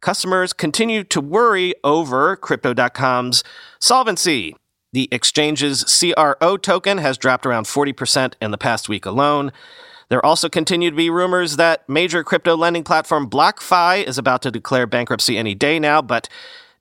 customers 0.01 0.53
continue 0.53 1.05
to 1.05 1.21
worry 1.21 1.75
over 1.85 2.37
Crypto.com's 2.37 3.43
solvency. 3.81 4.55
The 4.93 5.09
exchange's 5.13 5.85
CRO 5.85 6.57
token 6.57 6.99
has 6.99 7.19
dropped 7.19 7.45
around 7.45 7.65
40% 7.65 8.35
in 8.41 8.51
the 8.51 8.59
past 8.59 8.89
week 8.89 9.05
alone. 9.05 9.53
There 10.09 10.25
also 10.25 10.49
continue 10.49 10.91
to 10.91 10.97
be 10.97 11.11
rumors 11.11 11.57
that 11.57 11.87
major 11.89 12.25
crypto 12.25 12.57
lending 12.57 12.85
platform 12.85 13.29
BlockFi 13.29 14.05
is 14.05 14.17
about 14.17 14.41
to 14.43 14.51
declare 14.51 14.87
bankruptcy 14.87 15.37
any 15.37 15.55
day 15.55 15.79
now, 15.79 16.01
but 16.01 16.29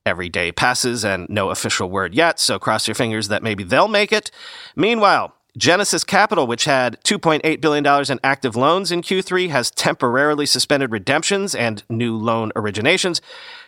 every 0.05 0.29
day 0.29 0.53
passes 0.53 1.03
and 1.03 1.27
no 1.27 1.49
official 1.49 1.89
word 1.89 2.15
yet, 2.15 2.39
so 2.39 2.57
cross 2.57 2.87
your 2.87 2.95
fingers 2.95 3.27
that 3.27 3.43
maybe 3.43 3.65
they'll 3.65 3.89
make 3.89 4.13
it. 4.13 4.31
Meanwhile, 4.77 5.33
Genesis 5.57 6.03
Capital, 6.03 6.45
which 6.45 6.65
had 6.65 7.01
$2.8 7.03 7.59
billion 7.59 8.11
in 8.11 8.19
active 8.23 8.55
loans 8.55 8.91
in 8.91 9.01
Q3, 9.01 9.49
has 9.49 9.71
temporarily 9.71 10.45
suspended 10.45 10.91
redemptions 10.91 11.55
and 11.55 11.83
new 11.89 12.15
loan 12.15 12.51
originations. 12.55 13.21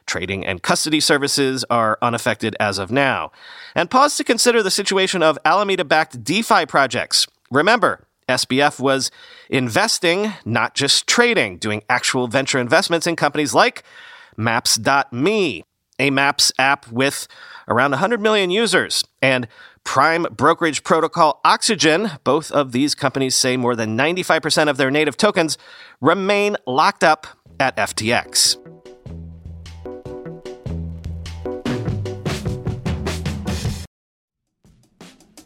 Trading 0.06 0.46
and 0.46 0.62
custody 0.62 1.00
services 1.00 1.66
are 1.70 1.98
unaffected 2.02 2.56
as 2.60 2.78
of 2.78 2.92
now. 2.92 3.32
And 3.74 3.90
pause 3.90 4.16
to 4.18 4.24
consider 4.24 4.62
the 4.62 4.70
situation 4.72 5.24
of 5.24 5.40
Alameda 5.44 5.84
backed 5.84 6.24
DeFi 6.24 6.68
projects. 6.68 7.26
Remember, 7.50 8.06
SBF 8.28 8.80
was 8.80 9.10
investing, 9.50 10.34
not 10.46 10.76
just 10.76 11.08
trading, 11.08 11.58
doing 11.58 11.82
actual 11.90 12.28
venture 12.28 12.60
investments 12.60 13.08
in 13.08 13.16
companies 13.16 13.56
like 13.56 13.84
Maps.me. 14.38 15.64
a 15.98 16.10
Maps 16.12 16.52
app 16.60 16.90
with 16.92 17.28
around 17.68 17.92
100 17.92 18.22
million 18.22 18.50
users, 18.50 19.04
and 19.22 19.48
Prime 19.84 20.28
brokerage 20.32 20.84
protocol 20.84 21.40
Oxygen. 21.44 22.12
Both 22.24 22.52
of 22.52 22.72
these 22.72 22.94
companies 22.96 23.36
say 23.36 23.58
more 23.58 23.76
than 23.76 23.98
95% 23.98 24.70
of 24.70 24.78
their 24.78 24.92
native 24.92 25.18
tokens 25.18 25.58
remain 26.02 26.58
locked 26.68 27.04
up 27.04 27.28
at 27.60 27.76
FTX. 27.78 28.59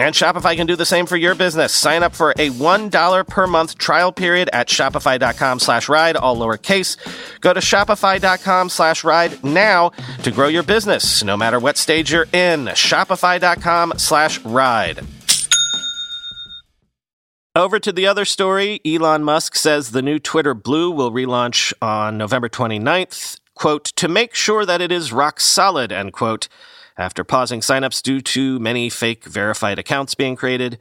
And 0.00 0.14
Shopify 0.14 0.56
can 0.56 0.66
do 0.66 0.76
the 0.76 0.86
same 0.86 1.04
for 1.04 1.18
your 1.18 1.34
business. 1.34 1.74
Sign 1.74 2.02
up 2.02 2.16
for 2.16 2.30
a 2.30 2.48
$1 2.48 3.26
per 3.28 3.46
month 3.46 3.76
trial 3.76 4.12
period 4.12 4.48
at 4.50 4.68
shopify.com 4.68 5.58
slash 5.58 5.90
ride, 5.90 6.16
all 6.16 6.38
lowercase. 6.38 6.96
Go 7.42 7.52
to 7.52 7.60
shopify.com 7.60 8.70
slash 8.70 9.04
ride 9.04 9.44
now 9.44 9.90
to 10.22 10.30
grow 10.30 10.48
your 10.48 10.62
business, 10.62 11.22
no 11.22 11.36
matter 11.36 11.58
what 11.58 11.76
stage 11.76 12.10
you're 12.10 12.26
in. 12.32 12.64
Shopify.com 12.68 13.92
slash 13.98 14.42
ride. 14.42 15.00
Over 17.54 17.78
to 17.78 17.92
the 17.92 18.06
other 18.06 18.24
story. 18.24 18.80
Elon 18.86 19.22
Musk 19.22 19.54
says 19.54 19.90
the 19.90 20.00
new 20.00 20.18
Twitter 20.18 20.54
Blue 20.54 20.90
will 20.90 21.12
relaunch 21.12 21.74
on 21.82 22.16
November 22.16 22.48
29th. 22.48 23.38
Quote, 23.54 23.84
to 23.96 24.08
make 24.08 24.34
sure 24.34 24.64
that 24.64 24.80
it 24.80 24.90
is 24.90 25.12
rock 25.12 25.40
solid, 25.40 25.92
end 25.92 26.14
quote 26.14 26.48
after 27.00 27.24
pausing 27.24 27.60
signups 27.60 28.02
due 28.02 28.20
to 28.20 28.60
many 28.60 28.90
fake 28.90 29.24
verified 29.24 29.78
accounts 29.78 30.14
being 30.14 30.36
created. 30.36 30.78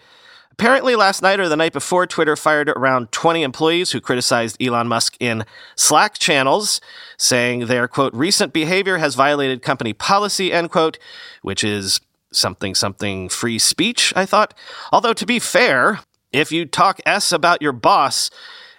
Apparently, 0.52 0.94
last 0.94 1.22
night 1.22 1.40
or 1.40 1.48
the 1.48 1.56
night 1.56 1.72
before, 1.72 2.06
Twitter 2.06 2.36
fired 2.36 2.68
around 2.70 3.14
20 3.14 3.44
employees 3.44 3.92
who 3.92 4.02
criticized 4.02 4.62
Elon 4.62 4.90
Musk 4.90 5.16
in 5.22 5.46
Slack 5.78 6.20
channels, 6.20 6.82
saying 7.18 7.68
their 7.68 7.88
quote, 7.88 8.14
recent 8.14 8.52
behavior 8.52 8.98
has 8.98 9.16
violated 9.16 9.62
company 9.62 9.94
policy, 9.94 10.52
end 10.52 10.70
quote, 10.70 11.00
which 11.44 11.64
is 11.64 12.02
something, 12.34 12.76
something 12.76 13.30
free 13.30 13.58
speech, 13.58 14.12
I 14.18 14.26
thought. 14.26 14.54
Although, 14.92 15.14
to 15.14 15.26
be 15.26 15.40
fair, 15.40 16.02
if 16.34 16.52
you 16.52 16.66
talk 16.66 17.00
S 17.06 17.32
about 17.32 17.62
your 17.62 17.72
boss 17.72 18.30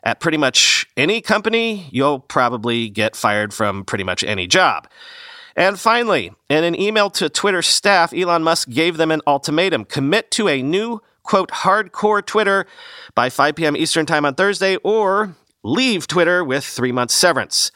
at 0.05 0.21
pretty 0.21 0.37
much 0.37 0.87
any 0.99 1.23
company, 1.23 1.89
you'll 1.91 2.21
probably 2.21 2.91
get 2.91 3.17
fired 3.17 3.55
from 3.55 3.85
pretty 3.85 4.05
much 4.05 4.23
any 4.23 4.47
job. 4.47 4.87
And 5.57 5.79
finally, 5.79 6.33
in 6.49 6.65
an 6.65 6.79
email 6.79 7.11
to 7.11 7.29
Twitter 7.29 7.63
staff, 7.63 8.13
Elon 8.13 8.43
Musk 8.43 8.69
gave 8.69 8.97
them 8.97 9.11
an 9.11 9.21
ultimatum 9.27 9.85
commit 9.85 10.31
to 10.33 10.49
a 10.49 10.63
new, 10.63 11.01
quote, 11.23 11.51
hardcore 11.51 12.25
Twitter 12.25 12.67
by 13.15 13.31
5 13.31 13.57
p.m. 13.57 13.77
Eastern 13.77 14.07
Time 14.07 14.25
on 14.25 14.35
Thursday, 14.35 14.77
or 14.77 15.37
leave 15.63 16.07
Twitter 16.07 16.45
with 16.45 16.65
three 16.65 16.93
months 16.93 17.15
severance. 17.15 17.73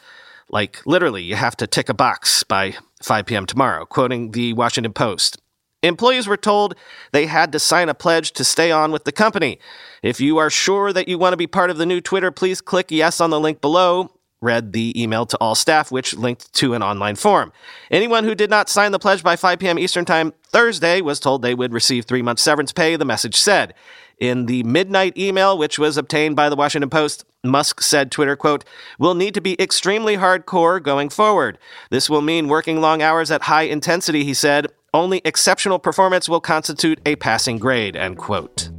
Like, 0.49 0.85
literally, 0.85 1.23
you 1.23 1.35
have 1.35 1.57
to 1.57 1.67
tick 1.67 1.89
a 1.89 1.93
box 1.93 2.43
by 2.43 2.75
5 3.03 3.25
p.m. 3.25 3.45
tomorrow, 3.45 3.85
quoting 3.85 4.31
the 4.31 4.53
Washington 4.53 4.93
Post. 4.93 5.37
Employees 5.83 6.27
were 6.27 6.37
told 6.37 6.75
they 7.11 7.27
had 7.27 7.51
to 7.51 7.59
sign 7.59 7.89
a 7.89 7.93
pledge 7.93 8.31
to 8.33 8.43
stay 8.43 8.71
on 8.71 8.91
with 8.91 9.03
the 9.03 9.11
company. 9.11 9.59
If 10.01 10.19
you 10.19 10.37
are 10.37 10.49
sure 10.49 10.91
that 10.91 11.07
you 11.07 11.19
want 11.19 11.33
to 11.33 11.37
be 11.37 11.45
part 11.45 11.69
of 11.69 11.77
the 11.77 11.85
new 11.85 12.01
Twitter, 12.01 12.31
please 12.31 12.59
click 12.61 12.89
yes 12.89 13.21
on 13.21 13.29
the 13.29 13.39
link 13.39 13.61
below 13.61 14.09
read 14.45 14.71
the 14.71 14.93
email 15.01 15.25
to 15.25 15.37
all 15.41 15.55
staff, 15.55 15.91
which 15.91 16.15
linked 16.15 16.53
to 16.53 16.73
an 16.73 16.81
online 16.81 17.15
form. 17.15 17.51
Anyone 17.91 18.23
who 18.23 18.35
did 18.35 18.49
not 18.49 18.69
sign 18.69 18.93
the 18.93 18.99
pledge 18.99 19.23
by 19.23 19.35
5 19.35 19.59
p.m. 19.59 19.77
Eastern 19.77 20.05
Time 20.05 20.31
Thursday 20.43 21.01
was 21.01 21.19
told 21.19 21.41
they 21.41 21.55
would 21.55 21.73
receive 21.73 22.05
three 22.05 22.21
months 22.21 22.41
severance 22.41 22.71
pay, 22.71 22.95
the 22.95 23.03
message 23.03 23.35
said. 23.35 23.73
In 24.17 24.45
the 24.45 24.63
midnight 24.63 25.17
email, 25.17 25.57
which 25.57 25.77
was 25.77 25.97
obtained 25.97 26.37
by 26.37 26.47
the 26.47 26.55
Washington 26.55 26.89
Post, 26.89 27.25
Musk 27.43 27.81
said 27.81 28.11
Twitter, 28.11 28.37
quote, 28.37 28.63
will 28.97 29.13
need 29.13 29.33
to 29.33 29.41
be 29.41 29.59
extremely 29.61 30.15
hardcore 30.15 30.81
going 30.81 31.09
forward. 31.09 31.57
This 31.89 32.09
will 32.09 32.21
mean 32.21 32.47
working 32.47 32.79
long 32.79 33.01
hours 33.01 33.29
at 33.29 33.43
high 33.43 33.63
intensity, 33.63 34.23
he 34.23 34.33
said. 34.33 34.67
Only 34.93 35.21
exceptional 35.25 35.79
performance 35.79 36.29
will 36.29 36.39
constitute 36.39 37.01
a 37.05 37.17
passing 37.17 37.57
grade, 37.57 37.97
end 37.97 38.17
quote. 38.17 38.69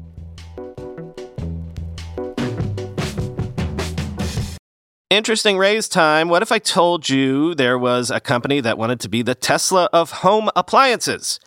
Interesting 5.08 5.56
raise 5.56 5.88
time. 5.88 6.28
What 6.28 6.42
if 6.42 6.50
I 6.50 6.58
told 6.58 7.08
you 7.08 7.54
there 7.54 7.78
was 7.78 8.10
a 8.10 8.18
company 8.18 8.58
that 8.60 8.76
wanted 8.76 8.98
to 9.00 9.08
be 9.08 9.22
the 9.22 9.36
Tesla 9.36 9.88
of 9.92 10.10
home 10.10 10.50
appliances? 10.56 11.38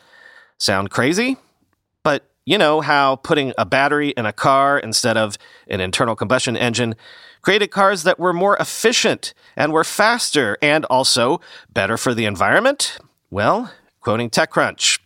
Sound 0.58 0.92
crazy? 0.92 1.36
But 2.02 2.24
you 2.46 2.58
know 2.58 2.80
how 2.80 3.18
putting 3.18 3.52
a 3.58 3.66
battery 3.66 4.12
in 4.12 4.26
a 4.26 4.32
car 4.32 4.80
instead 4.80 5.18
of 5.18 5.38
an 5.68 5.82
internal 5.82 6.16
combustion 6.16 6.56
engine 6.56 6.96
created 7.42 7.68
cars 7.68 8.04
that 8.04 8.18
were 8.18 8.32
more 8.32 8.56
efficient 8.62 9.34
and 9.58 9.74
were 9.74 9.84
faster 9.84 10.58
and 10.62 10.86
also 10.86 11.42
better 11.70 11.98
for 11.98 12.14
the 12.14 12.24
environment? 12.24 12.98
Well, 13.30 13.74
quoting 14.00 14.30
TechCrunch, 14.30 15.00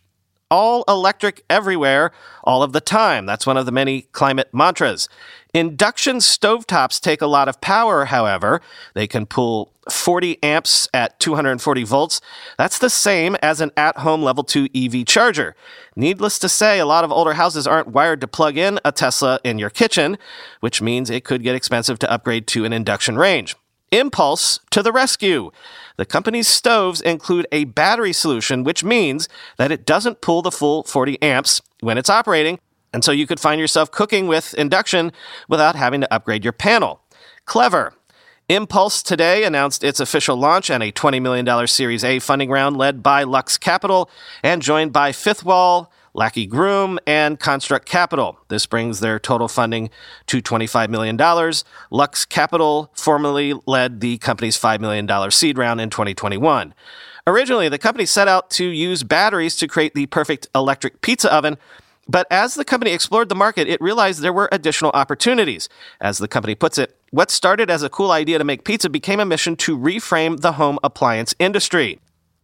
all 0.52 0.84
electric 0.88 1.44
everywhere, 1.50 2.12
all 2.44 2.62
of 2.62 2.72
the 2.72 2.82
time. 2.82 3.26
That's 3.26 3.48
one 3.48 3.58
of 3.58 3.66
the 3.66 3.72
many 3.72 4.04
climate 4.12 4.50
mantras. 4.54 5.10
Induction 5.54 6.18
stovetops 6.18 7.00
take 7.00 7.22
a 7.22 7.28
lot 7.28 7.48
of 7.48 7.62
power, 7.62 8.06
however. 8.06 8.60
They 8.96 9.06
can 9.06 9.28
pull 9.28 9.72
40 9.88 10.42
amps 10.42 10.90
at 10.96 11.20
240 11.20 11.84
volts. 11.84 12.22
That's 12.58 12.80
the 12.80 12.90
same 12.90 13.36
as 13.36 13.62
an 13.62 13.70
at 13.78 14.00
home 14.00 14.24
level 14.24 14.44
2 14.44 14.70
EV 14.74 15.06
charger. 15.06 15.56
Needless 15.96 16.40
to 16.40 16.50
say, 16.50 16.80
a 16.80 16.88
lot 16.88 17.04
of 17.04 17.12
older 17.12 17.34
houses 17.34 17.68
aren't 17.68 17.90
wired 17.90 18.20
to 18.22 18.28
plug 18.28 18.58
in 18.58 18.80
a 18.84 18.92
Tesla 18.92 19.40
in 19.44 19.60
your 19.60 19.70
kitchen, 19.70 20.18
which 20.62 20.82
means 20.82 21.12
it 21.12 21.24
could 21.24 21.44
get 21.44 21.54
expensive 21.56 22.00
to 22.00 22.12
upgrade 22.12 22.48
to 22.48 22.66
an 22.66 22.74
induction 22.74 23.16
range. 23.16 23.56
Impulse 23.92 24.60
to 24.72 24.82
the 24.82 24.92
rescue. 24.92 25.52
The 25.98 26.06
company's 26.08 26.48
stoves 26.48 27.00
include 27.00 27.46
a 27.52 27.66
battery 27.66 28.12
solution, 28.12 28.64
which 28.64 28.84
means 28.84 29.30
that 29.58 29.72
it 29.72 29.86
doesn't 29.86 30.22
pull 30.22 30.42
the 30.42 30.50
full 30.50 30.82
40 30.82 31.22
amps 31.22 31.62
when 31.80 32.00
it's 32.00 32.10
operating, 32.10 32.58
and 32.94 33.04
so 33.04 33.12
you 33.12 33.28
could 33.28 33.40
find 33.40 33.60
yourself 33.60 33.92
cooking 33.92 34.28
with 34.28 34.54
induction 34.54 35.12
without 35.50 35.76
having 35.76 36.02
to 36.02 36.14
upgrade 36.14 36.44
your 36.44 36.54
panel. 36.54 37.02
Clever. 37.46 37.94
Impulse 38.50 39.02
today 39.02 39.46
announced 39.46 39.84
its 39.84 40.00
official 40.00 40.36
launch 40.36 40.70
and 40.70 40.84
a 40.84 40.92
$20 40.92 41.22
million 41.22 41.68
Series 41.68 42.04
A 42.04 42.20
funding 42.20 42.50
round 42.50 42.76
led 42.78 43.02
by 43.02 43.24
Lux 43.24 43.58
Capital 43.58 44.10
and 44.44 44.62
joined 44.62 44.92
by 44.92 45.14
Fifth 45.14 45.46
Wall, 45.46 45.92
Lachy 46.14 46.48
Groom, 46.48 47.00
and 47.08 47.40
Construct 47.40 47.88
Capital. 47.88 48.38
This 48.50 48.66
brings 48.66 49.00
their 49.00 49.18
total 49.18 49.48
funding 49.48 49.90
to 50.28 50.42
$25 50.42 50.90
million. 50.90 51.18
Lux 51.90 52.26
Capital 52.26 52.92
formerly 52.94 53.54
led 53.66 54.02
the 54.02 54.18
company's 54.18 54.58
$5 54.58 54.82
million 54.82 55.32
seed 55.32 55.58
round 55.58 55.80
in 55.80 55.90
2021. 55.90 56.74
Originally, 57.26 57.70
the 57.70 57.78
company 57.78 58.06
set 58.06 58.28
out 58.28 58.50
to 58.52 58.66
use 58.66 59.04
batteries 59.04 59.56
to 59.56 59.68
create 59.68 59.94
the 59.96 60.06
perfect 60.08 60.48
electric 60.54 61.02
pizza 61.02 61.34
oven, 61.34 61.58
but 62.08 62.28
as 62.30 62.56
the 62.56 62.66
company 62.66 62.92
explored 62.92 63.30
the 63.30 63.36
market, 63.36 63.68
it 63.68 63.82
realized 63.82 64.22
there 64.22 64.34
were 64.34 64.50
additional 64.52 64.92
opportunities. 64.94 65.70
As 66.02 66.18
the 66.18 66.28
company 66.28 66.56
puts 66.56 66.78
it, 66.78 66.98
what 67.12 67.32
started 67.32 67.70
as 67.70 67.84
a 67.84 67.90
cool 67.90 68.12
idea 68.12 68.38
to 68.38 68.44
make 68.44 68.66
pizza 68.66 68.90
became 68.90 69.20
a 69.20 69.26
mission 69.26 69.56
to 69.58 69.78
reframe 69.78 70.42
the 70.42 70.54
home 70.54 70.80
appliance 70.84 71.34
industry. 71.40 72.00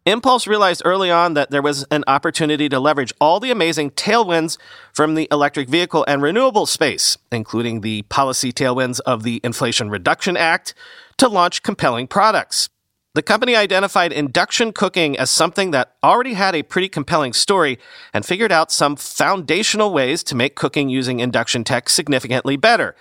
Impulse 0.06 0.48
realized 0.48 0.82
early 0.86 1.12
on 1.12 1.34
that 1.34 1.52
there 1.52 1.62
was 1.62 1.86
an 1.92 2.04
opportunity 2.08 2.70
to 2.70 2.80
leverage 2.80 3.14
all 3.20 3.40
the 3.40 3.52
amazing 3.52 3.92
tailwinds 3.92 4.58
from 4.94 5.16
the 5.16 5.28
electric 5.30 5.70
vehicle 5.70 6.06
and 6.08 6.22
renewable 6.22 6.66
space, 6.66 7.18
including 7.32 7.82
the 7.82 8.02
policy 8.04 8.52
tailwinds 8.52 9.00
of 9.06 9.24
the 9.24 9.42
Inflation 9.44 9.90
Reduction 9.90 10.38
Act, 10.38 10.74
to 11.18 11.28
launch 11.28 11.64
compelling 11.64 12.08
products. 12.08 12.70
The 13.16 13.24
company 13.24 13.56
identified 13.56 14.14
induction 14.14 14.72
cooking 14.72 15.18
as 15.18 15.32
something 15.32 15.72
that 15.72 15.96
already 16.04 16.34
had 16.34 16.54
a 16.54 16.62
pretty 16.62 16.88
compelling 16.88 17.34
story 17.34 17.80
and 18.14 18.24
figured 18.24 18.52
out 18.52 18.72
some 18.72 18.96
foundational 18.96 19.92
ways 19.92 20.22
to 20.26 20.36
make 20.36 20.56
cooking 20.56 20.90
using 20.90 21.20
induction 21.20 21.64
tech 21.64 21.90
significantly 21.90 22.56
better. 22.56 22.96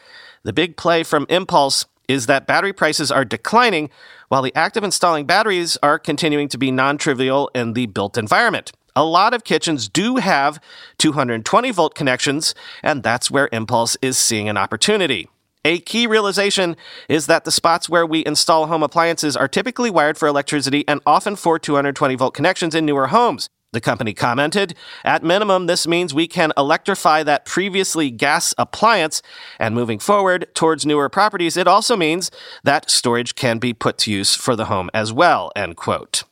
The 0.44 0.54
big 0.54 0.78
play 0.78 1.02
from 1.02 1.26
Impulse 1.28 1.84
is 2.08 2.24
that 2.24 2.46
battery 2.46 2.72
prices 2.72 3.12
are 3.12 3.24
declining 3.24 3.90
while 4.28 4.40
the 4.40 4.54
act 4.54 4.78
of 4.78 4.84
installing 4.84 5.26
batteries 5.26 5.76
are 5.82 5.98
continuing 5.98 6.48
to 6.48 6.58
be 6.58 6.70
non 6.70 6.96
trivial 6.96 7.50
in 7.54 7.74
the 7.74 7.84
built 7.84 8.16
environment. 8.16 8.72
A 8.96 9.04
lot 9.04 9.34
of 9.34 9.44
kitchens 9.44 9.90
do 9.90 10.16
have 10.16 10.58
220 10.96 11.70
volt 11.70 11.94
connections, 11.94 12.54
and 12.82 13.02
that's 13.02 13.30
where 13.30 13.50
Impulse 13.52 13.98
is 14.00 14.16
seeing 14.16 14.48
an 14.48 14.56
opportunity. 14.56 15.28
A 15.64 15.80
key 15.80 16.06
realization 16.06 16.76
is 17.08 17.26
that 17.26 17.44
the 17.44 17.52
spots 17.52 17.88
where 17.88 18.06
we 18.06 18.24
install 18.24 18.66
home 18.66 18.82
appliances 18.82 19.36
are 19.36 19.48
typically 19.48 19.90
wired 19.90 20.16
for 20.16 20.28
electricity 20.28 20.86
and 20.86 21.00
often 21.04 21.36
for 21.36 21.58
220 21.58 22.14
volt 22.14 22.34
connections 22.34 22.74
in 22.74 22.86
newer 22.86 23.08
homes. 23.08 23.48
The 23.72 23.80
company 23.82 24.14
commented, 24.14 24.74
at 25.04 25.22
minimum, 25.22 25.66
this 25.66 25.86
means 25.86 26.14
we 26.14 26.26
can 26.26 26.52
electrify 26.56 27.22
that 27.24 27.44
previously 27.44 28.10
gas 28.10 28.54
appliance. 28.56 29.20
And 29.58 29.74
moving 29.74 29.98
forward 29.98 30.46
towards 30.54 30.86
newer 30.86 31.10
properties, 31.10 31.56
it 31.58 31.68
also 31.68 31.94
means 31.94 32.30
that 32.64 32.90
storage 32.90 33.34
can 33.34 33.58
be 33.58 33.74
put 33.74 33.98
to 33.98 34.12
use 34.12 34.34
for 34.34 34.56
the 34.56 34.66
home 34.66 34.88
as 34.94 35.12
well, 35.12 35.52
end 35.54 35.76
quote. 35.76 36.22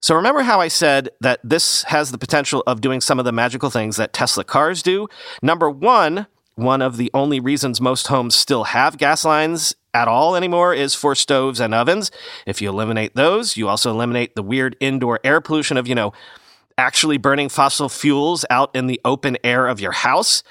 So 0.00 0.14
remember 0.14 0.42
how 0.42 0.60
I 0.60 0.68
said 0.68 1.08
that 1.22 1.40
this 1.42 1.84
has 1.84 2.10
the 2.10 2.18
potential 2.18 2.62
of 2.66 2.82
doing 2.82 3.00
some 3.00 3.18
of 3.18 3.24
the 3.24 3.32
magical 3.32 3.70
things 3.70 3.96
that 3.96 4.12
Tesla 4.12 4.44
cars 4.44 4.82
do? 4.82 5.08
Number 5.40 5.70
one, 5.70 6.26
one 6.56 6.82
of 6.82 6.96
the 6.96 7.10
only 7.12 7.40
reasons 7.40 7.80
most 7.80 8.06
homes 8.06 8.34
still 8.34 8.64
have 8.64 8.98
gas 8.98 9.24
lines 9.24 9.74
at 9.92 10.08
all 10.08 10.36
anymore 10.36 10.74
is 10.74 10.94
for 10.94 11.14
stoves 11.14 11.60
and 11.60 11.74
ovens. 11.74 12.10
If 12.46 12.60
you 12.60 12.68
eliminate 12.68 13.14
those, 13.14 13.56
you 13.56 13.68
also 13.68 13.90
eliminate 13.90 14.34
the 14.34 14.42
weird 14.42 14.76
indoor 14.80 15.20
air 15.24 15.40
pollution 15.40 15.76
of, 15.76 15.86
you 15.86 15.94
know, 15.94 16.12
actually 16.76 17.18
burning 17.18 17.48
fossil 17.48 17.88
fuels 17.88 18.44
out 18.50 18.74
in 18.74 18.86
the 18.86 19.00
open 19.04 19.36
air 19.44 19.66
of 19.66 19.80
your 19.80 19.92
house. 19.92 20.42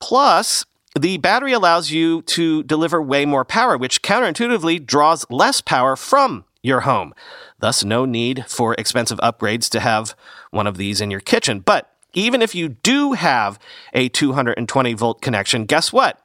Plus, 0.00 0.64
the 0.98 1.18
battery 1.18 1.52
allows 1.52 1.90
you 1.90 2.22
to 2.22 2.62
deliver 2.62 3.02
way 3.02 3.26
more 3.26 3.44
power, 3.44 3.76
which 3.76 4.02
counterintuitively 4.02 4.84
draws 4.84 5.26
less 5.30 5.60
power 5.60 5.96
from 5.96 6.44
your 6.62 6.80
home. 6.80 7.14
Thus, 7.58 7.84
no 7.84 8.04
need 8.04 8.44
for 8.48 8.74
expensive 8.74 9.18
upgrades 9.18 9.68
to 9.70 9.80
have 9.80 10.14
one 10.50 10.66
of 10.66 10.76
these 10.76 11.00
in 11.00 11.10
your 11.10 11.20
kitchen. 11.20 11.60
But 11.60 11.90
even 12.18 12.42
if 12.42 12.54
you 12.54 12.68
do 12.68 13.12
have 13.12 13.58
a 13.92 14.08
220 14.08 14.94
volt 14.94 15.22
connection, 15.22 15.64
guess 15.64 15.92
what? 15.92 16.20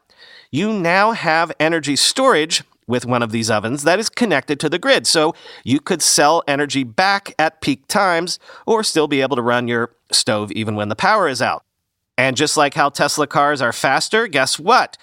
You 0.52 0.74
now 0.74 1.12
have 1.12 1.52
energy 1.60 1.96
storage 1.96 2.64
with 2.88 3.06
one 3.06 3.24
of 3.24 3.32
these 3.32 3.50
ovens 3.50 3.84
that 3.84 4.00
is 4.00 4.10
connected 4.10 4.60
to 4.60 4.70
the 4.70 4.80
grid. 4.80 5.08
So 5.08 5.34
you 5.64 5.80
could 5.80 6.02
sell 6.02 6.44
energy 6.48 6.84
back 6.84 7.34
at 7.40 7.62
peak 7.62 7.88
times 7.88 8.40
or 8.66 8.84
still 8.84 9.08
be 9.08 9.22
able 9.22 9.36
to 9.36 9.42
run 9.42 9.68
your 9.68 9.92
stove 10.12 10.52
even 10.52 10.76
when 10.76 10.90
the 10.90 10.96
power 10.96 11.28
is 11.28 11.42
out. 11.42 11.64
And 12.18 12.36
just 12.36 12.58
like 12.58 12.74
how 12.74 12.90
Tesla 12.90 13.26
cars 13.26 13.62
are 13.62 13.74
faster, 13.74 14.28
guess 14.28 14.60
what? 14.60 14.98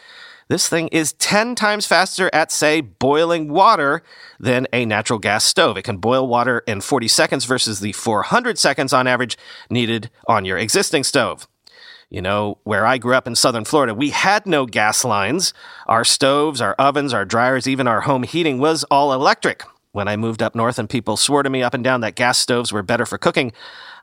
This 0.51 0.69
thing 0.69 0.89
is 0.89 1.13
10 1.13 1.55
times 1.55 1.87
faster 1.87 2.29
at, 2.33 2.51
say, 2.51 2.81
boiling 2.81 3.53
water 3.53 4.03
than 4.41 4.67
a 4.73 4.85
natural 4.85 5.21
gas 5.21 5.45
stove. 5.45 5.77
It 5.77 5.85
can 5.85 5.99
boil 5.99 6.27
water 6.27 6.65
in 6.67 6.81
40 6.81 7.07
seconds 7.07 7.45
versus 7.45 7.79
the 7.79 7.93
400 7.93 8.59
seconds 8.59 8.93
on 8.93 9.07
average 9.07 9.39
needed 9.71 10.11
on 10.27 10.45
your 10.45 10.59
existing 10.59 11.05
stove. 11.05 11.47
You 12.09 12.21
know, 12.21 12.59
where 12.65 12.85
I 12.85 12.99
grew 12.99 13.15
up 13.15 13.29
in 13.29 13.37
southern 13.37 13.65
Florida, 13.65 13.95
we 13.95 14.11
had 14.11 14.45
no 14.45 14.67
gas 14.67 15.05
lines. 15.05 15.55
Our 15.87 16.05
stoves, 16.05 16.61
our 16.61 16.75
ovens, 16.81 17.15
our 17.15 17.25
dryers, 17.25 17.69
even 17.69 17.87
our 17.87 18.01
home 18.01 18.25
heating 18.25 18.59
was 18.59 18.83
all 18.91 19.13
electric. 19.13 19.63
When 19.93 20.09
I 20.09 20.17
moved 20.17 20.43
up 20.43 20.57
north 20.57 20.81
and 20.81 20.91
people 20.91 21.17
swore 21.17 21.45
to 21.45 21.51
me 21.51 21.63
up 21.63 21.75
and 21.75 21.85
down 21.85 22.01
that 22.01 22.17
gas 22.17 22.39
stoves 22.39 22.73
were 22.73 22.83
better 22.83 23.07
for 23.07 23.19
cooking, 23.19 23.53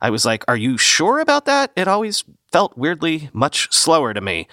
I 0.01 0.09
was 0.09 0.25
like, 0.25 0.43
Are 0.47 0.57
you 0.57 0.77
sure 0.77 1.19
about 1.19 1.45
that? 1.45 1.71
It 1.75 1.87
always 1.87 2.23
felt 2.51 2.77
weirdly 2.77 3.29
much 3.33 3.71
slower 3.73 4.13
to 4.13 4.21
me. 4.21 4.47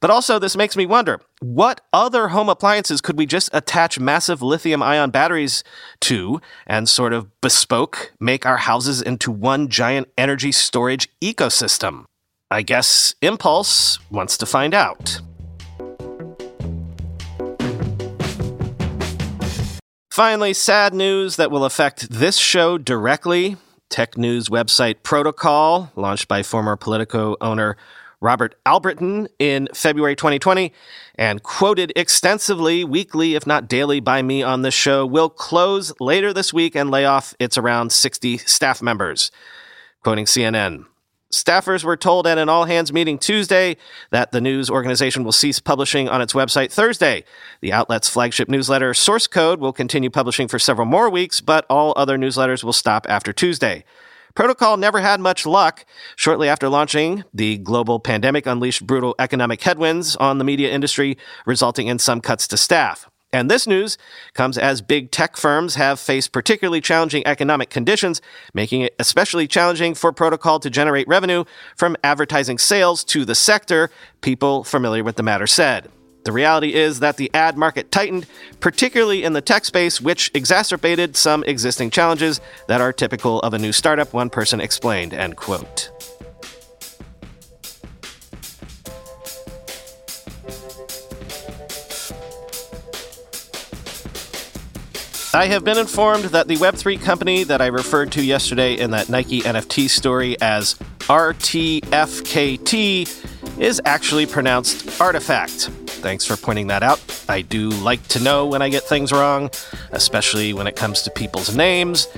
But 0.00 0.10
also, 0.10 0.38
this 0.38 0.56
makes 0.56 0.76
me 0.76 0.84
wonder 0.84 1.20
what 1.40 1.80
other 1.92 2.28
home 2.28 2.48
appliances 2.48 3.00
could 3.00 3.16
we 3.16 3.26
just 3.26 3.48
attach 3.52 3.98
massive 3.98 4.42
lithium 4.42 4.82
ion 4.82 5.10
batteries 5.10 5.64
to 6.02 6.40
and 6.66 6.88
sort 6.88 7.12
of 7.12 7.40
bespoke 7.40 8.12
make 8.20 8.44
our 8.44 8.58
houses 8.58 9.00
into 9.00 9.30
one 9.30 9.68
giant 9.68 10.08
energy 10.18 10.52
storage 10.52 11.08
ecosystem? 11.22 12.04
I 12.50 12.62
guess 12.62 13.14
Impulse 13.22 13.98
wants 14.10 14.38
to 14.38 14.46
find 14.46 14.74
out. 14.74 15.20
Finally, 20.10 20.54
sad 20.54 20.94
news 20.94 21.36
that 21.36 21.50
will 21.50 21.64
affect 21.64 22.08
this 22.10 22.38
show 22.38 22.78
directly. 22.78 23.56
Tech 23.88 24.16
news 24.18 24.48
website 24.48 24.96
Protocol, 25.02 25.90
launched 25.96 26.28
by 26.28 26.42
former 26.42 26.76
Politico 26.76 27.36
owner 27.40 27.76
Robert 28.20 28.54
Albritton 28.64 29.28
in 29.38 29.68
February 29.74 30.16
2020 30.16 30.72
and 31.16 31.42
quoted 31.42 31.92
extensively 31.94 32.82
weekly, 32.82 33.34
if 33.34 33.46
not 33.46 33.68
daily, 33.68 34.00
by 34.00 34.22
me 34.22 34.42
on 34.42 34.62
this 34.62 34.74
show, 34.74 35.06
will 35.06 35.28
close 35.28 35.92
later 36.00 36.32
this 36.32 36.52
week 36.52 36.74
and 36.74 36.90
lay 36.90 37.04
off 37.04 37.34
its 37.38 37.58
around 37.58 37.92
60 37.92 38.38
staff 38.38 38.82
members. 38.82 39.30
Quoting 40.02 40.24
CNN. 40.24 40.86
Staffers 41.36 41.84
were 41.84 41.98
told 41.98 42.26
at 42.26 42.38
an 42.38 42.48
all 42.48 42.64
hands 42.64 42.94
meeting 42.94 43.18
Tuesday 43.18 43.76
that 44.10 44.32
the 44.32 44.40
news 44.40 44.70
organization 44.70 45.22
will 45.22 45.32
cease 45.32 45.60
publishing 45.60 46.08
on 46.08 46.22
its 46.22 46.32
website 46.32 46.72
Thursday. 46.72 47.24
The 47.60 47.74
outlet's 47.74 48.08
flagship 48.08 48.48
newsletter, 48.48 48.94
Source 48.94 49.26
Code, 49.26 49.60
will 49.60 49.74
continue 49.74 50.08
publishing 50.08 50.48
for 50.48 50.58
several 50.58 50.86
more 50.86 51.10
weeks, 51.10 51.42
but 51.42 51.66
all 51.68 51.92
other 51.94 52.16
newsletters 52.16 52.64
will 52.64 52.72
stop 52.72 53.06
after 53.10 53.34
Tuesday. 53.34 53.84
Protocol 54.34 54.78
never 54.78 55.00
had 55.00 55.20
much 55.20 55.44
luck. 55.44 55.84
Shortly 56.16 56.48
after 56.48 56.70
launching, 56.70 57.24
the 57.34 57.58
global 57.58 58.00
pandemic 58.00 58.46
unleashed 58.46 58.86
brutal 58.86 59.14
economic 59.18 59.62
headwinds 59.62 60.16
on 60.16 60.38
the 60.38 60.44
media 60.44 60.70
industry, 60.70 61.18
resulting 61.44 61.86
in 61.86 61.98
some 61.98 62.22
cuts 62.22 62.48
to 62.48 62.56
staff. 62.56 63.10
And 63.32 63.50
this 63.50 63.66
news 63.66 63.98
comes 64.34 64.56
as 64.56 64.80
big 64.80 65.10
tech 65.10 65.36
firms 65.36 65.74
have 65.74 66.00
faced 66.00 66.32
particularly 66.32 66.80
challenging 66.80 67.26
economic 67.26 67.70
conditions, 67.70 68.22
making 68.54 68.82
it 68.82 68.94
especially 68.98 69.46
challenging 69.46 69.94
for 69.94 70.12
Protocol 70.12 70.60
to 70.60 70.70
generate 70.70 71.08
revenue 71.08 71.44
from 71.76 71.96
advertising 72.04 72.58
sales 72.58 73.04
to 73.04 73.24
the 73.24 73.34
sector, 73.34 73.90
people 74.20 74.64
familiar 74.64 75.04
with 75.04 75.16
the 75.16 75.22
matter 75.22 75.46
said. 75.46 75.90
The 76.24 76.32
reality 76.32 76.74
is 76.74 76.98
that 77.00 77.18
the 77.18 77.30
ad 77.34 77.56
market 77.56 77.92
tightened, 77.92 78.26
particularly 78.58 79.22
in 79.22 79.32
the 79.32 79.40
tech 79.40 79.64
space, 79.64 80.00
which 80.00 80.30
exacerbated 80.34 81.16
some 81.16 81.44
existing 81.44 81.90
challenges 81.90 82.40
that 82.66 82.80
are 82.80 82.92
typical 82.92 83.38
of 83.40 83.54
a 83.54 83.58
new 83.58 83.72
startup, 83.72 84.12
one 84.12 84.28
person 84.28 84.60
explained, 84.60 85.14
end 85.14 85.36
quote. 85.36 85.95
I 95.36 95.46
have 95.48 95.64
been 95.64 95.76
informed 95.76 96.24
that 96.24 96.48
the 96.48 96.56
Web3 96.56 96.98
company 97.02 97.44
that 97.44 97.60
I 97.60 97.66
referred 97.66 98.10
to 98.12 98.24
yesterday 98.24 98.72
in 98.72 98.92
that 98.92 99.10
Nike 99.10 99.42
NFT 99.42 99.90
story 99.90 100.40
as 100.40 100.76
RTFKT 101.00 102.78
is 103.58 103.82
actually 103.84 104.24
pronounced 104.24 104.98
Artifact. 104.98 105.68
Thanks 106.00 106.24
for 106.24 106.38
pointing 106.38 106.68
that 106.68 106.82
out. 106.82 107.02
I 107.28 107.42
do 107.42 107.68
like 107.68 108.02
to 108.08 108.18
know 108.18 108.46
when 108.46 108.62
I 108.62 108.70
get 108.70 108.84
things 108.84 109.12
wrong, 109.12 109.50
especially 109.90 110.54
when 110.54 110.66
it 110.66 110.74
comes 110.74 111.02
to 111.02 111.10
people's 111.10 111.54
names. 111.54 112.08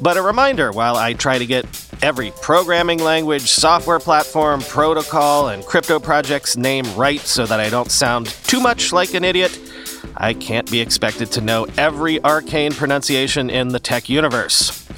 But 0.00 0.16
a 0.16 0.22
reminder 0.22 0.72
while 0.72 0.96
I 0.96 1.12
try 1.12 1.36
to 1.36 1.44
get 1.44 1.66
every 2.00 2.32
programming 2.40 3.00
language, 3.00 3.50
software 3.50 3.98
platform, 3.98 4.62
protocol, 4.62 5.48
and 5.48 5.62
crypto 5.62 6.00
project's 6.00 6.56
name 6.56 6.86
right 6.96 7.20
so 7.20 7.44
that 7.44 7.60
I 7.60 7.68
don't 7.68 7.90
sound 7.90 8.28
too 8.44 8.60
much 8.60 8.94
like 8.94 9.12
an 9.12 9.24
idiot, 9.24 9.58
I 10.16 10.34
can't 10.34 10.70
be 10.70 10.80
expected 10.80 11.30
to 11.32 11.40
know 11.40 11.66
every 11.76 12.22
arcane 12.22 12.72
pronunciation 12.72 13.50
in 13.50 13.68
the 13.68 13.80
tech 13.80 14.08
universe. 14.08 14.88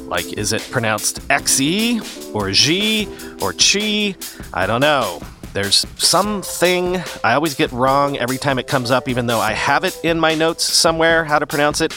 Like, 0.00 0.32
is 0.34 0.52
it 0.52 0.66
pronounced 0.70 1.26
XE 1.28 2.34
or 2.34 2.50
G 2.50 3.08
or 3.40 3.52
Chi? 3.52 4.14
I 4.52 4.66
don't 4.66 4.80
know. 4.80 5.20
There's 5.54 5.86
something 5.96 6.96
I 7.22 7.34
always 7.34 7.54
get 7.54 7.70
wrong 7.70 8.18
every 8.18 8.38
time 8.38 8.58
it 8.58 8.66
comes 8.66 8.90
up, 8.90 9.08
even 9.08 9.28
though 9.28 9.38
I 9.38 9.52
have 9.52 9.84
it 9.84 9.98
in 10.02 10.18
my 10.18 10.34
notes 10.34 10.64
somewhere 10.64 11.24
how 11.24 11.38
to 11.38 11.46
pronounce 11.46 11.80
it. 11.80 11.94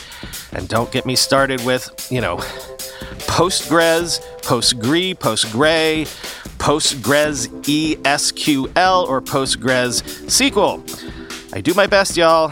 And 0.52 0.70
don't 0.70 0.92
get 0.92 1.08
me 1.08 1.16
started 1.16 1.66
with, 1.66 2.08
you 2.12 2.22
know, 2.22 2.38
Postgres, 3.28 4.22
Postgre, 4.42 5.16
Postgre, 5.16 6.06
Postgres 6.60 7.48
ESQL, 7.64 9.08
or 9.08 9.22
Postgres 9.22 10.04
SQL. 10.26 11.17
I 11.54 11.62
do 11.62 11.74
my 11.74 11.88
best, 11.88 12.18
y'all. 12.18 12.52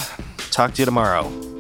Talk 0.52 0.74
to 0.76 0.82
you 0.82 0.86
tomorrow. 0.86 1.55